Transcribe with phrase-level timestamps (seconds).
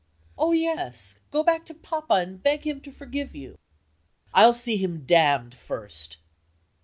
[0.35, 1.19] "Oh, yes!
[1.29, 3.59] Go back to Papa, and beg him to forgive you."
[4.33, 6.17] "I'll see him damned first!"